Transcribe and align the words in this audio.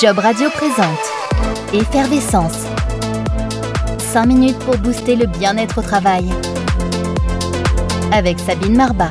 Job 0.00 0.18
Radio 0.18 0.50
présente 0.50 0.98
Effervescence. 1.72 2.66
5 3.98 4.26
minutes 4.26 4.58
pour 4.58 4.76
booster 4.76 5.16
le 5.16 5.24
bien-être 5.26 5.78
au 5.78 5.82
travail. 5.82 6.26
Avec 8.12 8.38
Sabine 8.38 8.76
Marbat. 8.76 9.08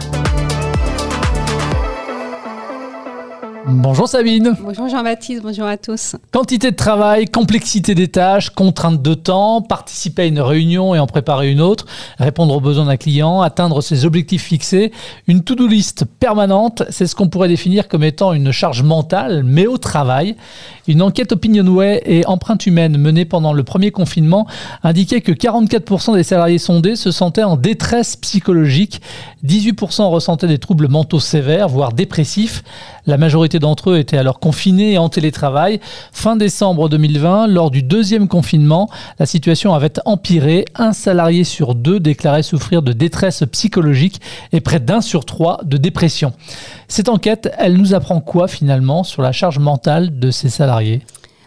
Bonjour 3.68 4.08
Sabine. 4.08 4.56
Bonjour 4.62 4.88
Jean-Baptiste, 4.88 5.42
bonjour 5.42 5.66
à 5.66 5.78
tous. 5.78 6.18
Quantité 6.32 6.70
de 6.70 6.76
travail, 6.76 7.26
complexité 7.26 7.96
des 7.96 8.10
tâches, 8.10 8.52
contrainte 8.52 9.02
de 9.02 9.16
temps, 9.16 9.64
participer 9.64 10.22
à 10.22 10.26
une 10.26 10.40
réunion 10.40 10.94
et 10.94 11.00
en 11.00 11.08
préparer 11.08 11.52
une 11.52 11.62
autre, 11.62 11.88
répondre 12.18 12.56
aux 12.56 12.62
besoins 12.62 12.86
d'un 12.86 12.98
client, 12.98 13.42
atteindre 13.42 13.82
ses 13.82 14.06
objectifs 14.06 14.44
fixés, 14.44 14.92
une 15.28 15.44
to-do 15.44 15.68
list 15.68 16.06
permanente, 16.20 16.84
c'est 16.90 17.08
ce 17.08 17.16
qu'on 17.16 17.30
pourrait 17.30 17.48
définir 17.48 17.88
comme 17.88 18.04
étant 18.04 18.34
une 18.34 18.52
charge 18.52 18.84
mentale, 18.84 19.44
mais 19.44 19.68
au 19.68 19.78
travail. 19.78 20.36
Une 20.88 21.02
enquête 21.02 21.32
Opinionway 21.32 22.02
et 22.06 22.26
Empreinte 22.28 22.66
Humaine 22.68 22.98
menée 22.98 23.26
pendant 23.26 23.54
le 23.54 23.64
premier 23.64 23.92
confinement 23.92 24.48
indiquait 24.84 25.22
que 25.22 25.32
44% 25.32 26.16
des 26.16 26.24
salariés 26.24 26.60
sondés 26.60 26.96
se 26.96 27.12
sentaient 27.12 27.44
en 27.44 27.58
détresse 27.58 28.16
psychologique, 28.16 29.02
18% 29.46 30.04
ressentaient 30.10 30.48
des 30.48 30.58
troubles 30.58 30.88
mentaux 30.88 31.20
sévères, 31.20 31.70
voire 31.70 31.94
dépressifs. 31.94 32.64
La 33.08 33.18
majorité 33.18 33.60
d'entre 33.60 33.92
eux 33.92 33.98
étaient 33.98 34.18
alors 34.18 34.40
confinés 34.40 34.94
et 34.94 34.98
en 34.98 35.10
télétravail. 35.10 35.80
Fin 36.12 36.36
décembre 36.36 36.90
2020, 36.90 37.48
lors 37.48 37.70
du 37.70 37.84
deuxième 37.84 38.28
confinement, 38.28 38.90
la 39.20 39.26
situation 39.26 39.74
avait 39.74 39.94
empiré. 40.06 40.66
Un 40.76 40.94
salarié 40.94 41.44
sur 41.44 41.76
deux 41.76 42.00
déclarait 42.06 42.44
souffrir 42.44 42.82
de 42.82 42.94
détresse 42.94 43.44
psychologique 43.52 44.22
et 44.54 44.62
près 44.62 44.80
d'un 44.80 45.02
sur 45.02 45.26
trois 45.26 45.60
de 45.64 45.78
dépression. 45.78 46.34
Cette 46.88 47.10
enquête, 47.10 47.52
elle 47.58 47.76
nous 47.76 47.94
apprend 47.94 48.22
quoi 48.22 48.48
finalement 48.48 49.04
sur 49.04 49.22
la 49.22 49.32
charge 49.32 49.60
mentale 49.60 50.20
de 50.20 50.32
ces 50.32 50.50
salariés? 50.50 51.02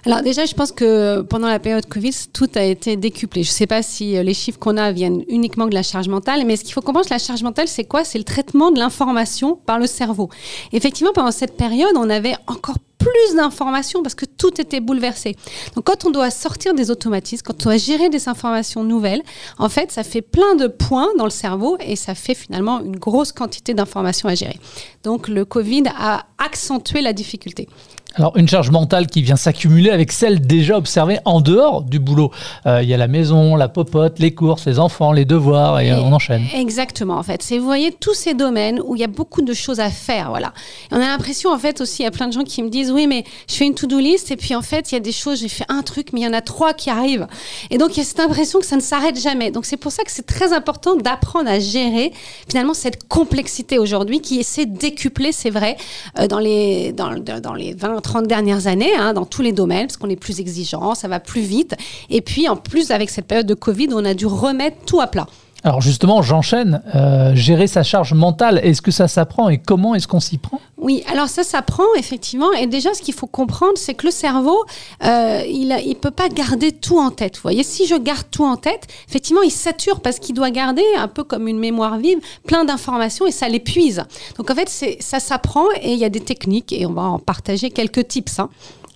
Alors 0.06 0.22
déjà, 0.22 0.46
je 0.46 0.54
pense 0.54 0.72
que 0.72 1.20
pendant 1.22 1.48
la 1.48 1.58
période 1.58 1.86
Covid, 1.86 2.14
tout 2.32 2.48
a 2.54 2.62
été 2.62 2.96
décuplé. 2.96 3.42
Je 3.42 3.50
ne 3.50 3.54
sais 3.54 3.66
pas 3.66 3.82
si 3.82 4.16
euh, 4.16 4.22
les 4.22 4.32
chiffres 4.32 4.58
qu'on 4.58 4.76
a 4.76 4.90
viennent 4.92 5.22
uniquement 5.28 5.66
de 5.66 5.74
la 5.74 5.82
charge 5.82 6.08
mentale, 6.08 6.44
mais 6.46 6.56
ce 6.56 6.64
qu'il 6.64 6.72
faut 6.72 6.80
comprendre, 6.80 7.06
la 7.10 7.18
charge 7.18 7.42
mentale, 7.42 7.68
c'est 7.68 7.84
quoi? 7.84 8.04
C'est 8.04 8.18
le 8.18 8.24
traitement 8.24 8.70
de 8.70 8.78
l'information 8.78 9.58
par 9.66 9.78
le 9.78 9.86
cerveau. 9.86 10.30
Effectivement, 10.72 11.12
pendant 11.12 11.30
cette 11.30 11.56
période, 11.56 11.94
on 11.96 12.08
avait 12.08 12.36
encore 12.46 12.78
plus 13.18 13.36
d'informations 13.36 14.02
parce 14.02 14.14
que 14.14 14.24
tout 14.24 14.60
était 14.60 14.80
bouleversé. 14.80 15.36
Donc 15.74 15.84
quand 15.84 16.04
on 16.04 16.10
doit 16.10 16.30
sortir 16.30 16.74
des 16.74 16.90
automatismes, 16.90 17.42
quand 17.44 17.60
on 17.62 17.64
doit 17.70 17.76
gérer 17.76 18.08
des 18.08 18.28
informations 18.28 18.84
nouvelles, 18.84 19.22
en 19.58 19.68
fait, 19.68 19.92
ça 19.92 20.04
fait 20.04 20.22
plein 20.22 20.54
de 20.54 20.66
points 20.66 21.08
dans 21.16 21.24
le 21.24 21.30
cerveau 21.30 21.76
et 21.80 21.96
ça 21.96 22.14
fait 22.14 22.34
finalement 22.34 22.80
une 22.80 22.96
grosse 22.96 23.32
quantité 23.32 23.74
d'informations 23.74 24.28
à 24.28 24.34
gérer. 24.34 24.58
Donc 25.02 25.28
le 25.28 25.44
Covid 25.44 25.84
a 25.98 26.26
accentué 26.38 27.02
la 27.02 27.12
difficulté. 27.12 27.68
Alors 28.14 28.36
une 28.36 28.48
charge 28.48 28.70
mentale 28.70 29.06
qui 29.06 29.22
vient 29.22 29.36
s'accumuler 29.36 29.90
avec 29.90 30.12
celle 30.12 30.40
déjà 30.40 30.76
observée 30.76 31.18
en 31.24 31.40
dehors 31.40 31.82
du 31.82 31.98
boulot. 31.98 32.32
Euh, 32.66 32.82
il 32.82 32.88
y 32.88 32.94
a 32.94 32.96
la 32.96 33.06
maison, 33.06 33.54
la 33.54 33.68
popote, 33.68 34.18
les 34.18 34.34
courses, 34.34 34.66
les 34.66 34.78
enfants, 34.78 35.12
les 35.12 35.24
devoirs 35.24 35.80
et, 35.80 35.92
on 35.92 36.12
enchaîne. 36.12 36.44
Exactement 36.54 37.16
en 37.16 37.22
fait. 37.22 37.42
C'est 37.42 37.58
vous 37.58 37.66
voyez 37.66 37.92
tous 37.92 38.14
ces 38.14 38.34
domaines 38.34 38.80
où 38.84 38.96
il 38.96 39.00
y 39.00 39.04
a 39.04 39.08
beaucoup 39.08 39.42
de 39.42 39.52
choses 39.52 39.78
à 39.78 39.90
faire. 39.90 40.30
Voilà. 40.30 40.52
on 40.90 40.96
a 40.96 41.00
l'impression 41.00 41.52
en 41.52 41.58
fait 41.58 41.80
aussi 41.80 42.02
il 42.02 42.04
y 42.06 42.08
a 42.08 42.10
plein 42.10 42.28
de 42.28 42.32
gens 42.32 42.44
qui 42.44 42.62
me 42.62 42.70
disent 42.70 42.90
oui 42.90 43.06
mais 43.06 43.24
je 43.48 43.54
fais 43.54 43.66
une 43.66 43.74
to-do 43.74 43.98
list 43.98 44.30
et 44.30 44.36
puis 44.36 44.54
en 44.54 44.62
fait 44.62 44.90
il 44.90 44.94
y 44.94 44.98
a 44.98 45.00
des 45.00 45.12
choses 45.12 45.40
j'ai 45.40 45.48
fait 45.48 45.66
un 45.68 45.82
truc 45.82 46.12
mais 46.12 46.20
il 46.20 46.24
y 46.24 46.28
en 46.28 46.32
a 46.32 46.40
trois 46.40 46.72
qui 46.72 46.90
arrivent 46.90 47.26
et 47.70 47.78
donc 47.78 47.96
il 47.96 47.98
y 47.98 48.02
a 48.02 48.04
cette 48.04 48.20
impression 48.20 48.58
que 48.58 48.66
ça 48.66 48.76
ne 48.76 48.80
s'arrête 48.80 49.20
jamais. 49.20 49.50
Donc 49.50 49.66
c'est 49.66 49.76
pour 49.76 49.92
ça 49.92 50.02
que 50.02 50.10
c'est 50.10 50.26
très 50.26 50.52
important 50.52 50.96
d'apprendre 50.96 51.50
à 51.50 51.58
gérer 51.58 52.12
finalement 52.48 52.74
cette 52.74 53.06
complexité 53.06 53.78
aujourd'hui 53.78 54.20
qui 54.20 54.40
essaie 54.40 54.66
de 54.66 54.76
décupler 54.76 55.32
c'est 55.32 55.50
vrai 55.50 55.76
euh, 56.18 56.26
dans 56.28 56.38
les 56.38 56.92
dans, 56.92 57.14
dans 57.18 57.54
les 57.54 57.72
20 57.72 58.00
30 58.00 58.26
dernières 58.26 58.66
années, 58.66 58.94
hein, 58.96 59.12
dans 59.12 59.24
tous 59.24 59.42
les 59.42 59.52
domaines, 59.52 59.86
parce 59.86 59.96
qu'on 59.96 60.08
est 60.08 60.16
plus 60.16 60.40
exigeant, 60.40 60.94
ça 60.94 61.08
va 61.08 61.20
plus 61.20 61.40
vite. 61.40 61.74
Et 62.10 62.20
puis, 62.20 62.48
en 62.48 62.56
plus, 62.56 62.90
avec 62.90 63.10
cette 63.10 63.26
période 63.26 63.46
de 63.46 63.54
Covid, 63.54 63.88
on 63.92 64.04
a 64.04 64.14
dû 64.14 64.26
remettre 64.26 64.76
tout 64.86 65.00
à 65.00 65.06
plat. 65.06 65.26
Alors 65.64 65.80
justement, 65.80 66.22
j'enchaîne. 66.22 66.82
Euh, 66.94 67.34
gérer 67.34 67.66
sa 67.66 67.82
charge 67.82 68.14
mentale, 68.14 68.60
est-ce 68.62 68.80
que 68.80 68.92
ça 68.92 69.08
s'apprend 69.08 69.48
et 69.48 69.58
comment 69.58 69.94
est-ce 69.94 70.06
qu'on 70.06 70.20
s'y 70.20 70.38
prend? 70.38 70.60
Oui, 70.76 71.02
alors 71.10 71.28
ça 71.28 71.42
s'apprend 71.42 71.84
effectivement. 71.96 72.52
Et 72.52 72.68
déjà, 72.68 72.94
ce 72.94 73.02
qu'il 73.02 73.14
faut 73.14 73.26
comprendre, 73.26 73.72
c'est 73.76 73.94
que 73.94 74.06
le 74.06 74.12
cerveau, 74.12 74.64
euh, 75.04 75.42
il 75.48 75.68
ne 75.68 75.94
peut 75.94 76.12
pas 76.12 76.28
garder 76.28 76.70
tout 76.70 76.98
en 76.98 77.10
tête. 77.10 77.36
Vous 77.36 77.42
voyez, 77.42 77.64
si 77.64 77.86
je 77.86 77.96
garde 77.96 78.26
tout 78.30 78.44
en 78.44 78.56
tête, 78.56 78.86
effectivement, 79.08 79.42
il 79.42 79.50
sature 79.50 80.00
parce 80.00 80.20
qu'il 80.20 80.36
doit 80.36 80.50
garder, 80.50 80.84
un 80.96 81.08
peu 81.08 81.24
comme 81.24 81.48
une 81.48 81.58
mémoire 81.58 81.98
vive, 81.98 82.18
plein 82.46 82.64
d'informations 82.64 83.26
et 83.26 83.32
ça 83.32 83.48
l'épuise. 83.48 84.04
Donc 84.36 84.50
en 84.50 84.54
fait, 84.54 84.68
ça 85.00 85.18
s'apprend 85.18 85.64
et 85.82 85.92
il 85.92 85.98
y 85.98 86.04
a 86.04 86.08
des 86.08 86.20
techniques 86.20 86.72
et 86.72 86.86
on 86.86 86.92
va 86.92 87.02
en 87.02 87.18
partager 87.18 87.70
quelques 87.70 88.06
tips. 88.06 88.38
Hein. 88.38 88.48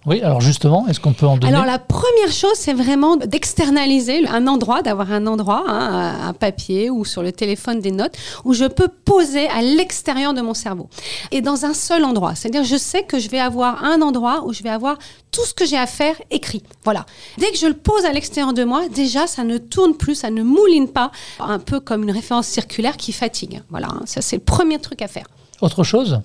Oui, 0.05 0.21
alors 0.23 0.41
justement, 0.41 0.87
est-ce 0.89 0.99
qu'on 0.99 1.13
peut 1.13 1.27
en 1.27 1.37
donner 1.37 1.53
Alors 1.53 1.65
la 1.65 1.79
première 1.79 2.33
chose, 2.33 2.55
c'est 2.55 2.73
vraiment 2.73 3.17
d'externaliser 3.17 4.27
un 4.27 4.49
endroit, 4.49 4.83
d'avoir 4.83 5.13
un 5.13 5.27
endroit, 5.29 5.65
hein, 5.69 6.29
un 6.29 6.33
papier 6.33 6.91
ou 6.91 7.05
sur 7.05 7.23
le 7.23 7.31
téléphone 7.31 7.79
des 7.79 7.93
notes, 7.93 8.17
où 8.45 8.53
je 8.53 8.65
peux 8.65 8.89
poser 8.89 9.49
à 9.49 9.63
l'extérieur 9.63 10.35
de 10.35 10.41
mon 10.41 10.55
cerveau. 10.55 10.89
Et 11.31 11.41
dans 11.41 11.65
un 11.65 11.75
seul 11.75 12.05
endroit. 12.05 12.35
C'est-à-dire, 12.35 12.65
je 12.65 12.77
sais 12.77 13.05
que 13.05 13.21
je 13.21 13.29
vais 13.29 13.39
avoir 13.39 13.85
un 13.85 14.03
endroit 14.03 14.43
où 14.45 14.53
je 14.53 14.65
vais 14.65 14.71
avoir 14.71 14.99
tout 15.33 15.45
ce 15.45 15.55
que 15.55 15.67
j'ai 15.67 15.79
à 15.79 15.87
faire 15.87 16.15
écrit. 16.31 16.63
Voilà. 16.85 17.07
Dès 17.39 17.51
que 17.51 17.57
je 17.57 17.67
le 17.67 17.75
pose 17.75 18.05
à 18.05 18.13
l'extérieur 18.13 18.53
de 18.53 18.65
moi, 18.65 18.89
déjà, 18.89 19.27
ça 19.27 19.43
ne 19.43 19.59
tourne 19.59 19.97
plus, 19.97 20.15
ça 20.15 20.31
ne 20.31 20.43
mouline 20.43 20.89
pas, 20.89 21.11
un 21.41 21.59
peu 21.59 21.81
comme 21.81 22.05
une 22.05 22.13
référence 22.13 22.47
circulaire 22.47 22.97
qui 22.97 23.13
fatigue. 23.13 23.63
Voilà, 23.71 23.89
hein. 23.89 24.03
ça 24.05 24.21
c'est 24.21 24.37
le 24.37 24.43
premier 24.43 24.79
truc 24.79 25.03
à 25.03 25.09
faire. 25.09 25.27
Autre 25.63 25.85
chose? 25.85 26.21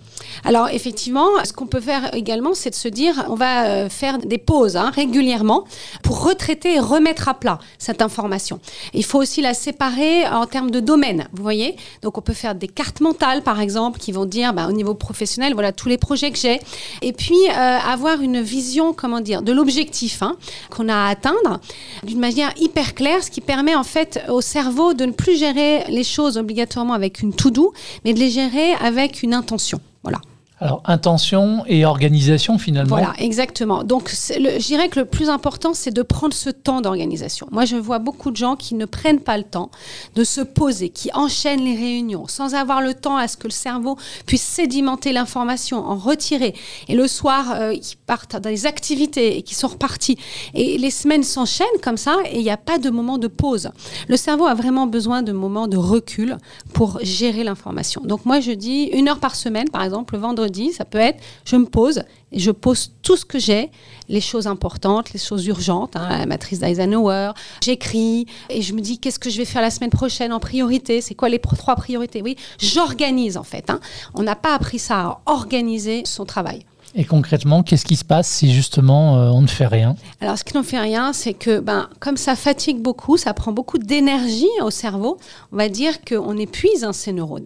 Alors 0.45 0.69
effectivement, 0.69 1.27
ce 1.43 1.53
qu'on 1.53 1.67
peut 1.67 1.79
faire 1.79 2.15
également, 2.15 2.55
c'est 2.55 2.71
de 2.71 2.75
se 2.75 2.87
dire, 2.87 3.23
on 3.29 3.35
va 3.35 3.67
euh, 3.67 3.87
faire 3.87 4.17
des 4.17 4.39
pauses 4.39 4.75
hein, 4.75 4.89
régulièrement 4.89 5.65
pour 6.01 6.23
retraiter 6.23 6.73
et 6.73 6.79
remettre 6.79 7.29
à 7.29 7.35
plat 7.35 7.59
cette 7.77 8.01
information. 8.01 8.59
Il 8.95 9.05
faut 9.05 9.19
aussi 9.19 9.43
la 9.43 9.53
séparer 9.53 10.27
en 10.27 10.47
termes 10.47 10.71
de 10.71 10.79
domaine, 10.79 11.27
vous 11.33 11.43
voyez? 11.43 11.75
Donc 12.01 12.17
on 12.17 12.21
peut 12.21 12.33
faire 12.33 12.55
des 12.55 12.67
cartes 12.67 12.99
mentales, 12.99 13.43
par 13.43 13.61
exemple, 13.61 13.99
qui 13.99 14.11
vont 14.11 14.25
dire, 14.25 14.53
bah, 14.53 14.65
au 14.67 14.71
niveau 14.71 14.95
professionnel, 14.95 15.53
voilà 15.53 15.71
tous 15.71 15.87
les 15.87 15.99
projets 15.99 16.31
que 16.31 16.39
j'ai. 16.39 16.59
Et 17.03 17.13
puis 17.13 17.37
euh, 17.47 17.53
avoir 17.53 18.21
une 18.21 18.41
vision, 18.41 18.91
comment 18.97 19.21
dire, 19.21 19.41
de 19.41 19.53
l'objectif 19.53 20.21
hein, 20.21 20.35
qu'on 20.69 20.89
a 20.89 20.95
à 20.95 21.09
atteindre 21.09 21.59
d'une 22.03 22.19
manière 22.19 22.51
hyper 22.59 22.95
claire, 22.95 23.23
ce 23.23 23.31
qui 23.31 23.41
permet 23.41 23.75
en 23.75 23.83
fait 23.83 24.21
au 24.29 24.41
cerveau 24.41 24.93
de 24.93 25.05
ne 25.05 25.11
plus 25.11 25.37
gérer 25.37 25.85
les 25.89 26.03
choses 26.03 26.37
obligatoirement 26.37 26.93
avec 26.93 27.21
une 27.21 27.33
to-do, 27.33 27.73
mais 28.03 28.13
de 28.13 28.19
les 28.19 28.29
gérer 28.29 28.73
avec 28.73 29.23
une 29.23 29.33
intention. 29.33 29.79
Voilà. 30.03 30.19
Alors, 30.59 30.81
intention 30.85 31.63
et 31.67 31.85
organisation 31.85 32.57
finalement. 32.57 32.95
Voilà, 32.95 33.13
exactement. 33.19 33.83
Donc, 33.83 34.09
je 34.09 34.65
dirais 34.65 34.89
que 34.89 34.99
le 34.99 35.05
plus 35.05 35.29
important, 35.29 35.75
c'est 35.75 35.91
de 35.91 36.01
prendre 36.01 36.33
ce 36.33 36.49
temps 36.49 36.81
d'organisation. 36.81 37.47
Moi, 37.51 37.65
je 37.65 37.75
vois 37.75 37.99
beaucoup 37.99 38.31
de 38.31 38.37
gens 38.37 38.55
qui 38.55 38.73
ne 38.73 38.85
prennent 38.85 39.19
pas 39.19 39.37
le 39.37 39.43
temps 39.43 39.69
de 40.15 40.23
se 40.23 40.41
poser, 40.41 40.89
qui 40.89 41.11
enchaînent 41.13 41.63
les 41.63 41.75
réunions 41.75 42.25
sans 42.27 42.55
avoir 42.55 42.81
le 42.81 42.95
temps 42.95 43.17
à 43.17 43.27
ce 43.27 43.37
que 43.37 43.45
le 43.45 43.51
cerveau 43.51 43.97
puisse 44.25 44.41
sédimenter 44.41 45.13
l'information, 45.13 45.77
en 45.77 45.95
retirer. 45.95 46.55
Et 46.87 46.95
le 46.95 47.07
soir, 47.07 47.51
euh, 47.51 47.73
ils 47.73 47.97
partent 48.07 48.31
dans 48.31 48.49
des 48.49 48.65
activités 48.65 49.37
et 49.37 49.43
qui 49.43 49.53
sont 49.53 49.67
repartis. 49.67 50.17
Et 50.55 50.79
les 50.79 50.91
semaines 50.91 51.23
s'enchaînent 51.23 51.67
comme 51.83 51.97
ça 51.97 52.15
et 52.31 52.37
il 52.39 52.43
n'y 52.43 52.49
a 52.49 52.57
pas 52.57 52.79
de 52.79 52.89
moment 52.89 53.19
de 53.19 53.27
pause. 53.27 53.69
Le 54.07 54.17
cerveau 54.17 54.47
a 54.47 54.55
vraiment 54.55 54.87
besoin 54.87 55.21
de 55.21 55.33
moments 55.33 55.67
de 55.67 55.77
recul 55.77 56.37
pour 56.73 56.97
gérer 57.03 57.43
l'information. 57.43 58.01
Donc, 58.03 58.25
moi, 58.25 58.39
je 58.39 58.53
dis 58.53 58.85
une 58.85 59.07
heure 59.07 59.19
par 59.19 59.35
semaine, 59.35 59.69
par 59.69 59.83
exemple, 59.83 60.15
le 60.15 60.21
vendredi 60.21 60.46
ça 60.73 60.85
peut 60.85 60.97
être 60.97 61.19
je 61.45 61.55
me 61.55 61.65
pose 61.65 62.03
et 62.31 62.39
je 62.39 62.51
pose 62.51 62.91
tout 63.01 63.15
ce 63.15 63.23
que 63.25 63.39
j'ai, 63.39 63.71
les 64.09 64.19
choses 64.19 64.47
importantes, 64.47 65.13
les 65.13 65.19
choses 65.19 65.45
urgentes, 65.45 65.95
hein, 65.95 66.09
la 66.09 66.25
matrice 66.25 66.59
d'Eisenhower, 66.59 67.31
j'écris 67.63 68.25
et 68.49 68.61
je 68.61 68.73
me 68.73 68.81
dis 68.81 68.99
qu'est-ce 68.99 69.19
que 69.19 69.29
je 69.29 69.37
vais 69.37 69.45
faire 69.45 69.61
la 69.61 69.71
semaine 69.71 69.89
prochaine 69.89 70.33
en 70.33 70.39
priorité, 70.39 71.01
c'est 71.01 71.15
quoi 71.15 71.29
les 71.29 71.39
trois 71.39 71.75
priorités? 71.75 72.21
Oui, 72.21 72.35
j'organise 72.59 73.37
en 73.37 73.43
fait. 73.43 73.69
Hein. 73.69 73.79
On 74.13 74.23
n'a 74.23 74.35
pas 74.35 74.53
appris 74.53 74.79
ça 74.79 74.99
à 74.99 75.21
organiser 75.25 76.03
son 76.05 76.25
travail. 76.25 76.65
Et 76.95 77.03
concrètement, 77.03 77.63
qu'est-ce 77.63 77.85
qui 77.85 77.95
se 77.95 78.05
passe 78.05 78.27
si 78.27 78.53
justement 78.53 79.17
euh, 79.17 79.29
on 79.29 79.41
ne 79.41 79.47
fait 79.47 79.67
rien? 79.67 79.95
Alors, 80.21 80.37
ce 80.37 80.43
qui 80.43 80.55
ne 80.55 80.63
fait 80.63 80.79
rien, 80.79 81.13
c'est 81.13 81.33
que 81.33 81.59
ben, 81.59 81.89
comme 81.99 82.17
ça 82.17 82.35
fatigue 82.35 82.79
beaucoup, 82.79 83.17
ça 83.17 83.33
prend 83.33 83.51
beaucoup 83.51 83.77
d'énergie 83.77 84.47
au 84.61 84.69
cerveau, 84.69 85.17
on 85.51 85.57
va 85.57 85.69
dire 85.69 86.03
qu'on 86.03 86.37
épuise 86.37 86.83
hein, 86.83 86.93
ces 86.93 87.11
neurones. 87.11 87.45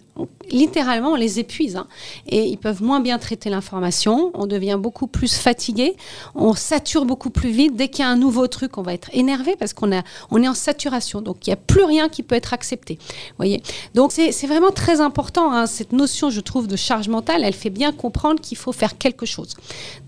littéralement, 0.50 1.14
on 1.14 1.16
les 1.16 1.40
épuise. 1.40 1.76
Hein. 1.76 1.88
et 2.28 2.46
ils 2.46 2.58
peuvent 2.58 2.84
moins 2.84 3.00
bien 3.00 3.18
traiter 3.18 3.50
l'information, 3.50 4.32
on 4.34 4.46
devient 4.46 4.78
beaucoup 4.80 5.08
plus 5.08 5.36
fatigué, 5.36 5.96
on 6.36 6.54
sature 6.54 7.06
beaucoup 7.06 7.30
plus 7.30 7.52
vite. 7.52 7.76
Dès 7.76 7.88
qu'il 7.88 8.04
y 8.04 8.08
a 8.08 8.12
un 8.12 8.16
nouveau 8.16 8.48
truc, 8.48 8.78
on 8.78 8.82
va 8.82 8.94
être 8.94 9.10
énervé 9.14 9.56
parce 9.58 9.74
qu'on 9.74 9.92
on 10.32 10.44
est 10.44 10.48
en 10.48 10.54
saturation. 10.54 11.22
Donc, 11.22 11.48
il 11.48 11.50
n'y 11.50 11.54
a 11.54 11.58
plus 11.58 11.84
rien 11.84 12.10
qui 12.10 12.24
peut 12.24 12.36
être 12.36 12.54
accepté. 12.54 13.00
voyez 13.38 13.62
Donc, 13.96 14.12
c'est 14.12 14.48
vraiment 14.48 14.72
très 14.72 15.02
important, 15.02 15.52
hein, 15.52 15.66
cette 15.66 15.94
notion, 15.94 16.30
je 16.30 16.42
trouve, 16.42 16.68
de 16.68 16.76
charge 16.76 17.10
mentale. 17.10 17.44
Elle 17.44 17.54
fait 17.54 17.70
bien 17.70 17.92
comprendre 17.92 18.40
qu'il 18.40 18.58
faut 18.58 18.72
faire 18.72 18.98
quelque 18.98 19.26
chose 19.26 19.31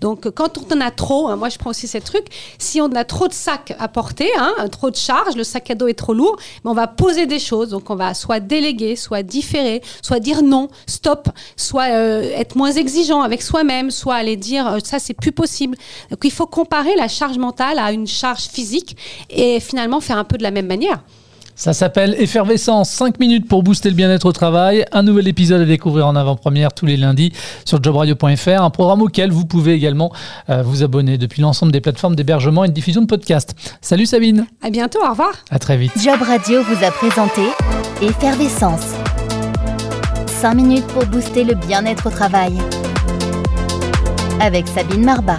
Donc, 0.00 0.30
quand 0.30 0.58
on 0.58 0.76
en 0.76 0.80
a 0.80 0.90
trop, 0.90 1.28
hein, 1.28 1.36
moi 1.36 1.48
je 1.48 1.58
prends 1.58 1.70
aussi 1.70 1.86
ces 1.86 2.00
trucs, 2.00 2.26
si 2.58 2.80
on 2.80 2.90
a 2.92 3.04
trop 3.04 3.28
de 3.28 3.32
sacs 3.32 3.74
à 3.78 3.88
porter, 3.88 4.30
hein, 4.38 4.54
trop 4.70 4.90
de 4.90 4.96
charges, 4.96 5.36
le 5.36 5.44
sac 5.44 5.70
à 5.70 5.74
dos 5.74 5.88
est 5.88 5.94
trop 5.94 6.14
lourd, 6.14 6.36
on 6.64 6.74
va 6.74 6.86
poser 6.86 7.26
des 7.26 7.38
choses. 7.38 7.70
Donc, 7.70 7.90
on 7.90 7.94
va 7.94 8.14
soit 8.14 8.40
déléguer, 8.40 8.96
soit 8.96 9.22
différer, 9.22 9.82
soit 10.02 10.20
dire 10.20 10.42
non, 10.42 10.68
stop, 10.86 11.28
soit 11.56 11.94
euh, 11.94 12.22
être 12.36 12.56
moins 12.56 12.72
exigeant 12.72 13.22
avec 13.22 13.42
soi-même, 13.42 13.90
soit 13.90 14.14
aller 14.14 14.36
dire 14.36 14.66
euh, 14.66 14.78
ça, 14.82 14.98
c'est 14.98 15.14
plus 15.14 15.32
possible. 15.32 15.76
Donc, 16.10 16.20
il 16.24 16.32
faut 16.32 16.46
comparer 16.46 16.96
la 16.96 17.08
charge 17.08 17.38
mentale 17.38 17.78
à 17.78 17.92
une 17.92 18.06
charge 18.06 18.48
physique 18.48 18.96
et 19.30 19.60
finalement 19.60 20.00
faire 20.00 20.18
un 20.18 20.24
peu 20.24 20.38
de 20.38 20.42
la 20.42 20.50
même 20.50 20.66
manière. 20.66 21.00
Ça 21.56 21.72
s'appelle 21.72 22.16
Effervescence, 22.18 22.90
5 22.90 23.20
minutes 23.20 23.48
pour 23.48 23.62
booster 23.62 23.88
le 23.88 23.94
bien-être 23.94 24.26
au 24.26 24.32
travail. 24.32 24.84
Un 24.92 25.02
nouvel 25.04 25.28
épisode 25.28 25.60
à 25.60 25.64
découvrir 25.64 26.06
en 26.08 26.16
avant-première 26.16 26.72
tous 26.72 26.84
les 26.86 26.96
lundis 26.96 27.32
sur 27.64 27.82
jobradio.fr, 27.82 28.62
un 28.62 28.70
programme 28.70 29.02
auquel 29.02 29.30
vous 29.30 29.44
pouvez 29.44 29.72
également 29.72 30.12
euh, 30.50 30.62
vous 30.62 30.82
abonner 30.82 31.16
depuis 31.16 31.42
l'ensemble 31.42 31.70
des 31.70 31.80
plateformes 31.80 32.16
d'hébergement 32.16 32.64
et 32.64 32.68
de 32.68 32.72
diffusion 32.72 33.02
de 33.02 33.06
podcasts. 33.06 33.54
Salut 33.80 34.06
Sabine. 34.06 34.46
À 34.62 34.70
bientôt, 34.70 34.98
au 35.04 35.10
revoir. 35.10 35.32
À 35.50 35.58
très 35.58 35.76
vite. 35.76 35.92
Job 36.02 36.20
Radio 36.20 36.62
vous 36.62 36.84
a 36.84 36.90
présenté 36.90 37.42
Effervescence. 38.02 38.94
5 40.26 40.54
minutes 40.54 40.86
pour 40.88 41.06
booster 41.06 41.44
le 41.44 41.54
bien-être 41.54 42.06
au 42.06 42.10
travail. 42.10 42.52
Avec 44.40 44.66
Sabine 44.66 45.04
Marbat. 45.04 45.38